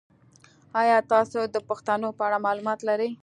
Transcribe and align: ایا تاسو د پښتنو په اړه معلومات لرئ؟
ایا 0.81 0.97
تاسو 1.11 1.39
د 1.53 1.57
پښتنو 1.69 2.07
په 2.17 2.21
اړه 2.27 2.37
معلومات 2.45 2.79
لرئ؟ 2.87 3.09